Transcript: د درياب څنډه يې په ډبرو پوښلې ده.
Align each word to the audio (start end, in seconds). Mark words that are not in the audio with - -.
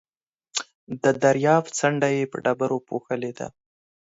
د 1.03 1.05
درياب 1.23 1.65
څنډه 1.77 2.09
يې 2.15 2.23
په 2.31 2.37
ډبرو 2.43 2.77
پوښلې 2.87 3.31
ده. 3.39 3.47